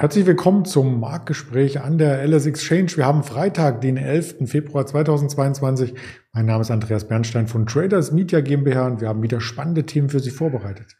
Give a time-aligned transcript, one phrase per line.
[0.00, 2.92] Herzlich willkommen zum Marktgespräch an der LS Exchange.
[2.94, 4.48] Wir haben Freitag, den 11.
[4.48, 5.92] Februar 2022.
[6.32, 10.08] Mein Name ist Andreas Bernstein von Traders Media GmbH und wir haben wieder spannende Themen
[10.08, 10.96] für Sie vorbereitet.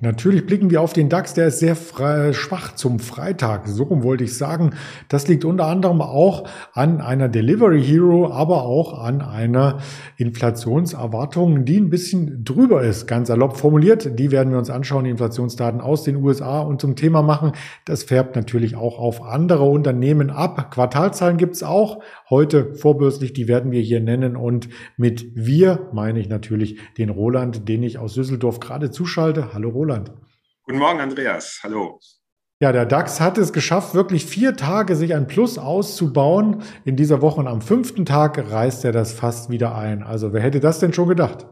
[0.00, 3.66] Natürlich blicken wir auf den DAX, der ist sehr schwach zum Freitag.
[3.66, 4.70] So rum wollte ich sagen.
[5.08, 9.78] Das liegt unter anderem auch an einer Delivery Hero, aber auch an einer
[10.16, 13.08] Inflationserwartung, die ein bisschen drüber ist.
[13.08, 14.16] Ganz salopp formuliert.
[14.20, 17.50] Die werden wir uns anschauen, die Inflationsdaten aus den USA und zum Thema machen.
[17.84, 20.70] Das färbt natürlich auch auf andere Unternehmen ab.
[20.70, 23.32] Quartalzahlen gibt's auch heute vorbörslich.
[23.32, 24.36] Die werden wir hier nennen.
[24.36, 29.52] Und mit wir meine ich natürlich den Roland, den ich aus Düsseldorf gerade zuschalte.
[29.52, 29.87] Hallo Roland.
[29.88, 30.12] Roland.
[30.64, 31.60] Guten Morgen, Andreas.
[31.62, 31.98] Hallo.
[32.60, 37.22] Ja, der DAX hat es geschafft, wirklich vier Tage sich ein Plus auszubauen in dieser
[37.22, 37.40] Woche.
[37.40, 40.02] Und am fünften Tag reißt er das fast wieder ein.
[40.02, 41.46] Also wer hätte das denn schon gedacht?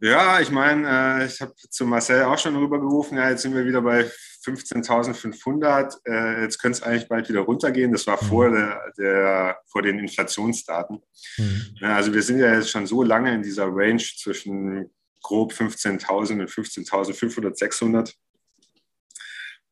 [0.00, 3.16] Ja, ich meine, äh, ich habe zu Marcel auch schon rübergerufen.
[3.16, 4.10] Ja, jetzt sind wir wieder bei
[4.44, 5.98] 15.500.
[6.06, 7.92] Äh, jetzt könnte es eigentlich bald wieder runtergehen.
[7.92, 8.26] Das war mhm.
[8.26, 11.00] vor, der, der, vor den Inflationsdaten.
[11.36, 11.76] Mhm.
[11.82, 14.90] Also wir sind ja jetzt schon so lange in dieser Range zwischen
[15.22, 18.14] grob 15.000 und 15.500, 600.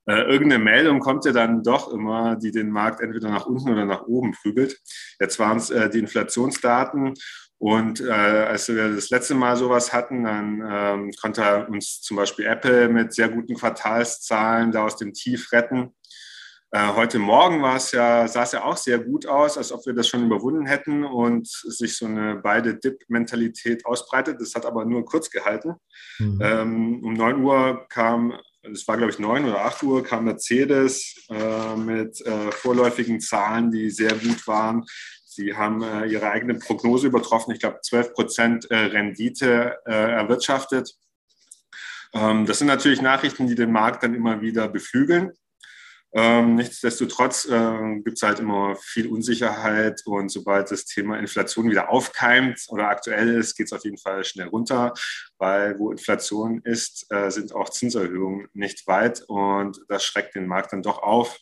[0.06, 3.84] Äh, irgendeine Meldung kommt ja dann doch immer, die den Markt entweder nach unten oder
[3.84, 4.80] nach oben prügelt.
[5.20, 7.14] Jetzt waren es äh, die Inflationsdaten
[7.58, 12.46] und äh, als wir das letzte Mal sowas hatten, dann ähm, konnte uns zum Beispiel
[12.46, 15.92] Apple mit sehr guten Quartalszahlen da aus dem Tief retten.
[16.70, 19.86] Äh, heute Morgen war es ja, sah es ja auch sehr gut aus, als ob
[19.86, 24.38] wir das schon überwunden hätten und sich so eine beide Dip-Mentalität ausbreitet.
[24.38, 25.76] Das hat aber nur kurz gehalten.
[26.18, 26.38] Mhm.
[26.42, 31.26] Ähm, um 9 Uhr kam, es war glaube ich 9 oder 8 Uhr, kam Mercedes
[31.30, 34.84] äh, mit äh, vorläufigen Zahlen, die sehr gut waren.
[35.24, 37.52] Sie haben ihre eigene Prognose übertroffen.
[37.52, 40.96] Ich glaube, 12 Prozent Rendite erwirtschaftet.
[42.12, 45.30] Ähm, das sind natürlich Nachrichten, die den Markt dann immer wieder beflügeln.
[46.12, 51.90] Ähm, nichtsdestotrotz äh, gibt es halt immer viel Unsicherheit und sobald das Thema Inflation wieder
[51.90, 54.94] aufkeimt oder aktuell ist, geht es auf jeden Fall schnell runter,
[55.36, 60.72] weil wo Inflation ist, äh, sind auch Zinserhöhungen nicht weit und das schreckt den Markt
[60.72, 61.38] dann doch auf.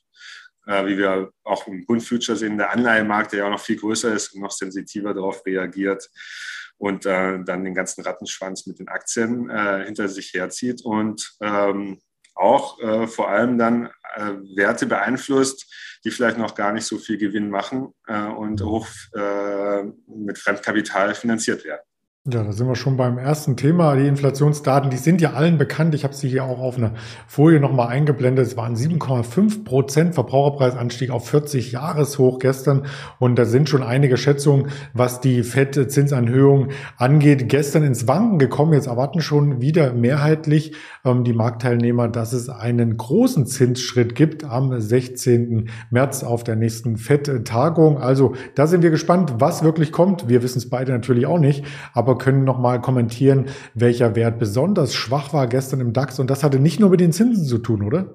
[0.66, 3.76] Äh, wie wir auch im Bund Future sehen, der Anleihemarkt, der ja auch noch viel
[3.76, 6.10] größer ist und noch sensitiver darauf reagiert
[6.76, 12.00] und äh, dann den ganzen Rattenschwanz mit den Aktien äh, hinter sich herzieht und ähm,
[12.36, 15.72] auch äh, vor allem dann äh, Werte beeinflusst,
[16.04, 21.14] die vielleicht noch gar nicht so viel Gewinn machen äh, und hoch äh, mit Fremdkapital
[21.14, 21.82] finanziert werden.
[22.28, 23.94] Ja, da sind wir schon beim ersten Thema.
[23.94, 25.94] Die Inflationsdaten, die sind ja allen bekannt.
[25.94, 26.90] Ich habe sie hier auch auf einer
[27.28, 28.44] Folie nochmal eingeblendet.
[28.44, 32.86] Es waren 7,5 Prozent Verbraucherpreisanstieg auf 40 Jahreshoch gestern.
[33.20, 38.72] Und da sind schon einige Schätzungen, was die FED-Zinsanhöhung angeht, gestern ins Wanken gekommen.
[38.72, 44.80] Jetzt erwarten schon wieder mehrheitlich ähm, die Marktteilnehmer, dass es einen großen Zinsschritt gibt am
[44.80, 45.68] 16.
[45.90, 47.98] März auf der nächsten FED-Tagung.
[47.98, 50.28] Also da sind wir gespannt, was wirklich kommt.
[50.28, 51.64] Wir wissen es beide natürlich auch nicht.
[51.92, 56.18] Aber können noch mal kommentieren, welcher Wert besonders schwach war gestern im DAX.
[56.18, 58.14] Und das hatte nicht nur mit den Zinsen zu tun, oder?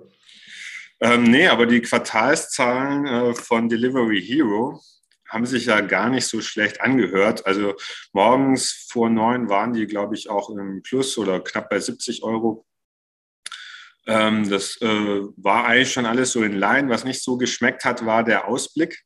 [1.00, 4.82] Ähm, nee, aber die Quartalszahlen äh, von Delivery Hero
[5.28, 7.46] haben sich ja gar nicht so schlecht angehört.
[7.46, 7.76] Also
[8.12, 12.66] morgens vor neun waren die, glaube ich, auch im Plus oder knapp bei 70 Euro.
[14.08, 16.90] Ähm, das äh, war eigentlich schon alles so in Line.
[16.90, 19.04] Was nicht so geschmeckt hat, war der Ausblick.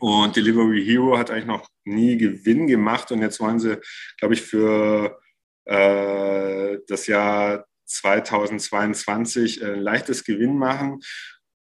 [0.00, 3.78] Und Delivery Hero hat eigentlich noch nie Gewinn gemacht und jetzt wollen sie,
[4.18, 5.18] glaube ich, für
[5.64, 11.00] äh, das Jahr 2022 ein leichtes Gewinn machen,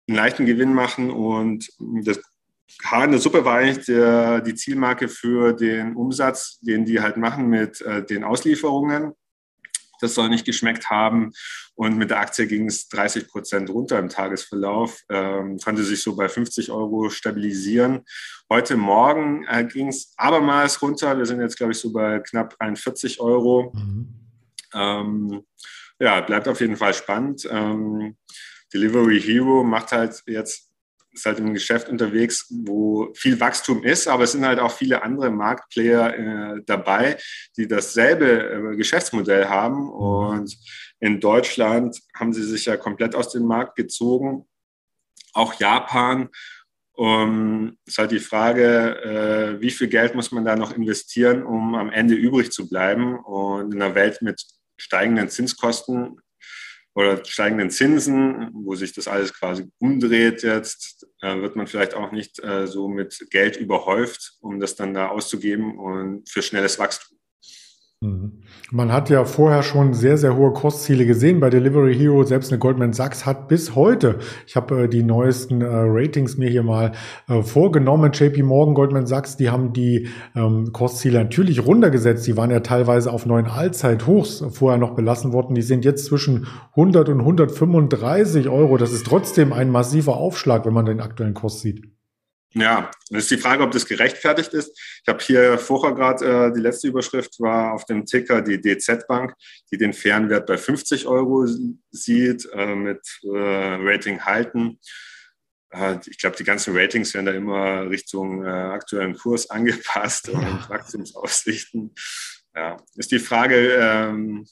[0.08, 1.68] einen leichten Gewinn machen und
[2.04, 2.20] das
[2.82, 7.16] Haar in der Suppe war eigentlich der, die Zielmarke für den Umsatz, den die halt
[7.16, 9.12] machen mit äh, den Auslieferungen.
[10.00, 11.32] Das soll nicht geschmeckt haben.
[11.74, 16.14] Und mit der Aktie ging es 30 Prozent runter im Tagesverlauf, ähm, konnte sich so
[16.14, 18.04] bei 50 Euro stabilisieren.
[18.50, 21.16] Heute Morgen äh, ging es abermals runter.
[21.18, 23.72] Wir sind jetzt, glaube ich, so bei knapp 41 Euro.
[23.74, 24.08] Mhm.
[24.74, 25.44] Ähm,
[25.98, 27.48] ja, bleibt auf jeden Fall spannend.
[27.50, 28.16] Ähm,
[28.72, 30.73] Delivery Hero macht halt jetzt
[31.14, 35.02] ist halt im Geschäft unterwegs, wo viel Wachstum ist, aber es sind halt auch viele
[35.02, 36.14] andere Marktplayer
[36.56, 37.16] äh, dabei,
[37.56, 39.90] die dasselbe äh, Geschäftsmodell haben.
[39.90, 40.56] Und
[41.00, 44.46] in Deutschland haben sie sich ja komplett aus dem Markt gezogen.
[45.32, 46.28] Auch Japan.
[46.96, 51.74] Um, ist halt die Frage, äh, wie viel Geld muss man da noch investieren, um
[51.74, 53.18] am Ende übrig zu bleiben?
[53.18, 54.40] Und in einer Welt mit
[54.76, 56.20] steigenden Zinskosten
[56.94, 62.12] oder steigenden Zinsen, wo sich das alles quasi umdreht jetzt, äh, wird man vielleicht auch
[62.12, 67.18] nicht äh, so mit Geld überhäuft, um das dann da auszugeben und für schnelles Wachstum.
[68.04, 68.32] Mhm.
[68.70, 72.22] Man hat ja vorher schon sehr, sehr hohe Kostziele gesehen bei Delivery Hero.
[72.24, 76.50] Selbst eine Goldman Sachs hat bis heute, ich habe äh, die neuesten äh, Ratings mir
[76.50, 76.92] hier mal
[77.28, 82.26] äh, vorgenommen, JP Morgan, Goldman Sachs, die haben die ähm, Kostziele natürlich runtergesetzt.
[82.26, 85.54] Die waren ja teilweise auf neuen Allzeithochs vorher noch belassen worden.
[85.54, 88.76] Die sind jetzt zwischen 100 und 135 Euro.
[88.76, 91.93] Das ist trotzdem ein massiver Aufschlag, wenn man den aktuellen Kost sieht.
[92.56, 94.78] Ja, das ist die Frage, ob das gerechtfertigt ist.
[95.02, 99.08] Ich habe hier vorher gerade äh, die letzte Überschrift war auf dem Ticker die DZ
[99.08, 99.34] Bank,
[99.72, 101.46] die den fairen Wert bei 50 Euro
[101.90, 104.78] sieht, äh, mit äh, Rating halten.
[105.70, 110.38] Äh, ich glaube, die ganzen Ratings werden da immer Richtung äh, aktuellen Kurs angepasst ja.
[110.38, 111.92] und Wachstumsaussichten.
[112.54, 114.46] Ja, ist die Frage, ähm,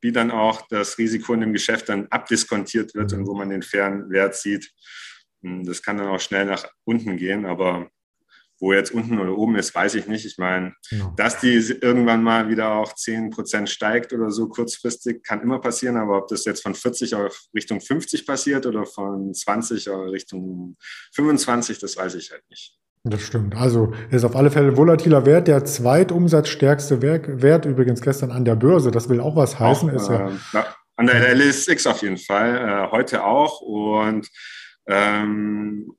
[0.00, 3.62] wie dann auch das Risiko in dem Geschäft dann abdiskontiert wird und wo man den
[3.62, 4.72] fairen Wert sieht.
[5.42, 7.90] Hm, das kann dann auch schnell nach unten gehen, aber
[8.60, 10.26] wo jetzt unten oder oben ist, weiß ich nicht.
[10.26, 11.12] Ich meine, ja.
[11.16, 15.96] dass die irgendwann mal wieder auch 10 Prozent steigt oder so kurzfristig, kann immer passieren.
[15.96, 20.76] Aber ob das jetzt von 40 auf Richtung 50 passiert oder von 20 auf Richtung
[21.14, 22.76] 25, das weiß ich halt nicht.
[23.02, 23.56] Das stimmt.
[23.56, 28.56] Also ist auf alle Fälle ein volatiler Wert, der zweitumsatzstärkste Wert übrigens gestern an der
[28.56, 28.90] Börse.
[28.90, 29.88] Das will auch was heißen.
[29.88, 30.28] Auch, ist ja,
[30.60, 30.64] äh,
[30.96, 33.62] an der LSX auf jeden Fall, äh, heute auch.
[33.62, 34.28] Und
[34.86, 35.92] ähm,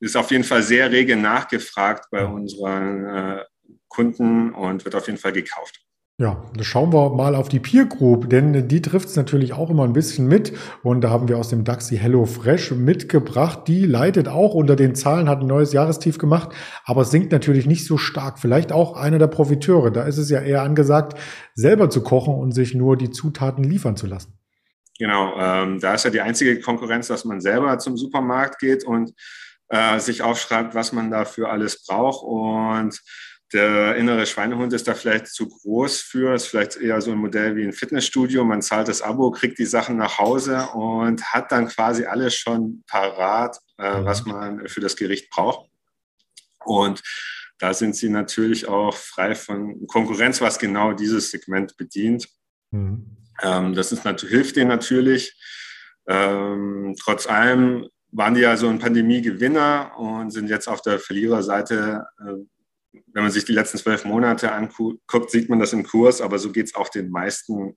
[0.00, 3.44] ist auf jeden Fall sehr rege nachgefragt bei unseren äh,
[3.88, 5.80] Kunden und wird auf jeden Fall gekauft.
[6.18, 9.70] Ja, da schauen wir mal auf die Peer Group, denn die trifft es natürlich auch
[9.70, 10.52] immer ein bisschen mit.
[10.82, 13.66] Und da haben wir aus dem DAX die Hello Fresh mitgebracht.
[13.66, 16.50] Die leidet auch unter den Zahlen, hat ein neues Jahrestief gemacht,
[16.84, 18.38] aber sinkt natürlich nicht so stark.
[18.38, 19.90] Vielleicht auch einer der Profiteure.
[19.90, 21.18] Da ist es ja eher angesagt,
[21.54, 24.38] selber zu kochen und sich nur die Zutaten liefern zu lassen.
[24.98, 29.12] Genau, ähm, da ist ja die einzige Konkurrenz, dass man selber zum Supermarkt geht und
[29.68, 32.24] äh, sich aufschreibt, was man dafür alles braucht.
[32.24, 33.00] Und
[33.52, 36.34] der innere Schweinehund ist da vielleicht zu groß für.
[36.34, 38.44] Ist vielleicht eher so ein Modell wie ein Fitnessstudio.
[38.44, 42.82] Man zahlt das Abo, kriegt die Sachen nach Hause und hat dann quasi alles schon
[42.86, 44.04] parat, äh, mhm.
[44.04, 45.70] was man für das Gericht braucht.
[46.64, 47.02] Und
[47.58, 52.28] da sind sie natürlich auch frei von Konkurrenz, was genau dieses Segment bedient.
[52.70, 53.21] Mhm.
[53.42, 55.38] Ähm, das ist, hilft denen natürlich.
[56.06, 62.06] Ähm, trotz allem waren die ja so ein Pandemie-Gewinner und sind jetzt auf der Verliererseite.
[62.20, 66.38] Äh, wenn man sich die letzten zwölf Monate anguckt, sieht man das im Kurs, aber
[66.38, 67.76] so geht es auch den meisten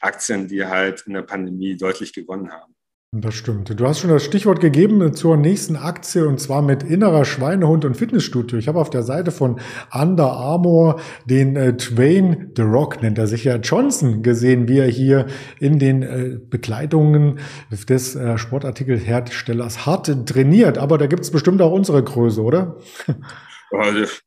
[0.00, 2.75] Aktien, die halt in der Pandemie deutlich gewonnen haben.
[3.12, 3.78] Das stimmt.
[3.78, 7.96] Du hast schon das Stichwort gegeben zur nächsten Aktie und zwar mit innerer Schweinehund und
[7.96, 8.58] Fitnessstudio.
[8.58, 9.60] Ich habe auf der Seite von
[9.92, 14.88] Under Armour den äh, Twain The Rock, nennt er sich ja Johnson, gesehen, wie er
[14.88, 15.26] hier
[15.60, 17.38] in den äh, Bekleidungen
[17.70, 20.76] des äh, Sportartikelherstellers hart trainiert.
[20.76, 22.76] Aber da gibt es bestimmt auch unsere Größe, oder?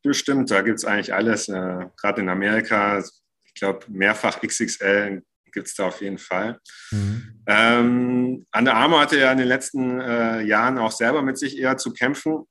[0.02, 1.48] Bestimmt, da gibt es eigentlich alles.
[1.48, 6.58] Äh, Gerade in Amerika, ich glaube, mehrfach XXL gibt es da auf jeden Fall.
[6.90, 7.42] Mhm.
[7.46, 11.76] Ähm, Under Armour hatte ja in den letzten äh, Jahren auch selber mit sich eher
[11.76, 12.44] zu kämpfen,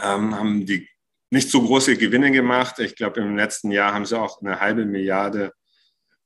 [0.00, 0.88] ähm, haben die
[1.30, 2.78] nicht so große Gewinne gemacht.
[2.78, 5.52] Ich glaube, im letzten Jahr haben sie auch eine halbe Milliarde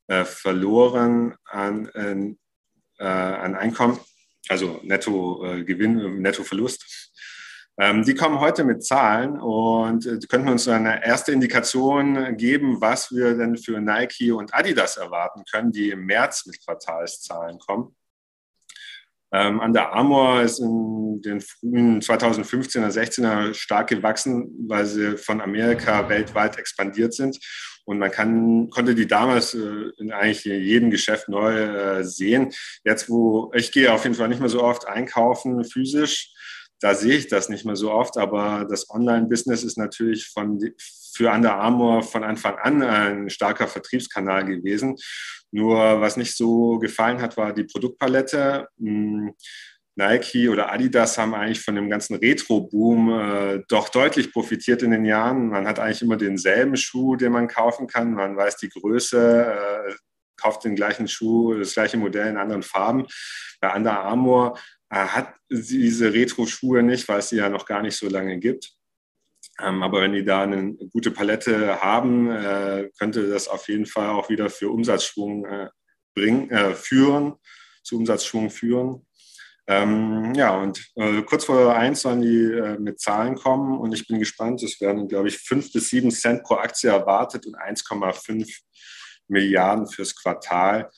[0.08, 3.98] äh, verloren an, äh, an Einkommen,
[4.48, 7.12] also Netto-Gewinn, äh, Netto-Verlust.
[7.78, 13.12] Ähm, die kommen heute mit Zahlen und äh, könnten uns eine erste Indikation geben, was
[13.12, 17.94] wir denn für Nike und Adidas erwarten können, die im März mit Quartalszahlen kommen.
[19.32, 26.08] Ähm, Under Armour ist in den frühen 2015er, 16er stark gewachsen, weil sie von Amerika
[26.08, 27.38] weltweit expandiert sind.
[27.84, 32.52] Und man kann, konnte die damals äh, in eigentlich jedem Geschäft neu äh, sehen.
[32.84, 36.32] Jetzt, wo ich gehe auf jeden Fall nicht mehr so oft einkaufen physisch,
[36.80, 40.60] da sehe ich das nicht mehr so oft, aber das Online-Business ist natürlich von,
[41.14, 44.96] für Under Armour von Anfang an ein starker Vertriebskanal gewesen.
[45.50, 48.68] Nur was nicht so gefallen hat, war die Produktpalette.
[48.78, 49.34] Hm,
[49.98, 55.06] Nike oder Adidas haben eigentlich von dem ganzen Retro-Boom äh, doch deutlich profitiert in den
[55.06, 55.48] Jahren.
[55.48, 58.12] Man hat eigentlich immer denselben Schuh, den man kaufen kann.
[58.12, 59.94] Man weiß die Größe, äh,
[60.36, 63.06] kauft den gleichen Schuh, das gleiche Modell in anderen Farben.
[63.62, 64.58] Bei Under Armour
[64.90, 68.72] hat diese Retro-Schuhe nicht, weil es sie ja noch gar nicht so lange gibt.
[69.60, 74.10] Ähm, aber wenn die da eine gute Palette haben, äh, könnte das auf jeden Fall
[74.10, 75.68] auch wieder für Umsatzschwung äh,
[76.14, 77.34] bringen, äh, führen,
[77.82, 79.06] zu Umsatzschwung führen.
[79.68, 84.06] Ähm, ja, und äh, kurz vor eins sollen die äh, mit Zahlen kommen und ich
[84.06, 84.62] bin gespannt.
[84.62, 88.48] Es werden, glaube ich, fünf bis sieben Cent pro Aktie erwartet und 1,5
[89.26, 90.90] Milliarden fürs Quartal.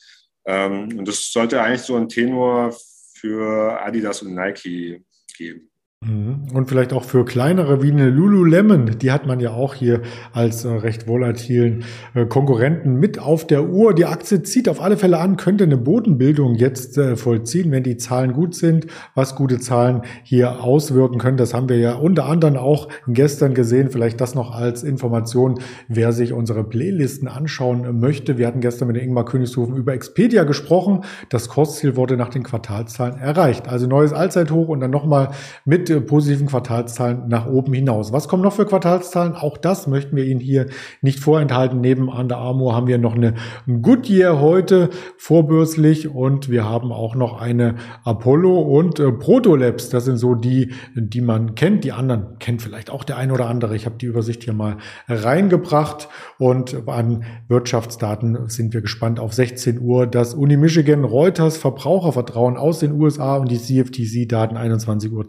[0.45, 2.75] Ähm, und das sollte eigentlich so ein Tenor
[3.19, 5.03] für Adidas und Nike
[5.37, 5.68] geben.
[6.01, 6.47] Mhm.
[6.53, 10.01] Und vielleicht auch für kleinere wie eine Lululemon, die hat man ja auch hier
[10.31, 13.93] als äh, recht volatilen äh, Konkurrenten mit auf der Uhr.
[13.93, 17.97] Die Aktie zieht auf alle Fälle an, könnte eine Bodenbildung jetzt äh, vollziehen, wenn die
[17.97, 21.35] Zahlen gut sind, was gute Zahlen hier auswirken können.
[21.35, 23.91] Das haben wir ja unter anderem auch gestern gesehen.
[23.91, 28.37] Vielleicht das noch als Information, wer sich unsere Playlisten anschauen möchte.
[28.37, 31.01] Wir hatten gestern mit Ingmar Königshofen über Expedia gesprochen.
[31.27, 33.67] Das Kursziel wurde nach den Quartalzahlen erreicht.
[33.67, 35.31] Also neues Allzeithoch und dann nochmal
[35.65, 38.13] mit positiven Quartalszahlen nach oben hinaus.
[38.13, 39.33] Was kommen noch für Quartalszahlen?
[39.33, 40.67] Auch das möchten wir Ihnen hier
[41.01, 41.81] nicht vorenthalten.
[41.81, 43.33] Neben Under Armour haben wir noch eine
[43.81, 49.89] Goodyear heute vorbörslich und wir haben auch noch eine Apollo und äh, Protolabs.
[49.89, 51.83] Das sind so die, die man kennt.
[51.83, 53.75] Die anderen kennt vielleicht auch der ein oder andere.
[53.75, 54.77] Ich habe die Übersicht hier mal
[55.07, 60.07] reingebracht und an Wirtschaftsdaten sind wir gespannt auf 16 Uhr.
[60.07, 65.25] Das Uni Michigan Reuters Verbrauchervertrauen aus den USA und die CFTC-Daten 21.30 Uhr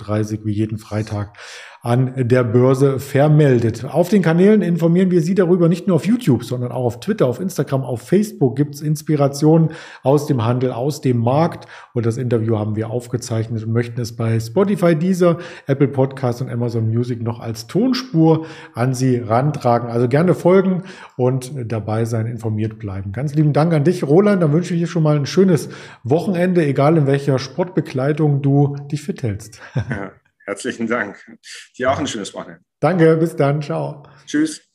[0.51, 1.39] wie jeden Freitag
[1.83, 3.87] an der Börse vermeldet.
[3.87, 7.27] Auf den Kanälen informieren wir Sie darüber nicht nur auf YouTube, sondern auch auf Twitter,
[7.27, 9.71] auf Instagram, auf Facebook gibt es Inspirationen
[10.03, 11.67] aus dem Handel, aus dem Markt.
[11.95, 16.51] Und das Interview haben wir aufgezeichnet und möchten es bei Spotify, Deezer, Apple Podcasts und
[16.51, 19.89] Amazon Music noch als Tonspur an Sie rantragen.
[19.89, 20.83] Also gerne folgen
[21.17, 23.13] und dabei sein, informiert bleiben.
[23.13, 24.43] Ganz lieben Dank an dich, Roland.
[24.43, 25.71] Dann wünsche ich dir schon mal ein schönes
[26.05, 29.63] Wochenende, egal in welcher Sportbekleidung du dich fit hältst.
[29.75, 30.13] Ja.
[30.51, 31.17] Herzlichen Dank.
[31.79, 32.65] Dir auch ein schönes Wochenende.
[32.81, 33.63] Danke, bis dann.
[33.63, 34.03] Ciao.
[34.27, 34.70] Tschüss.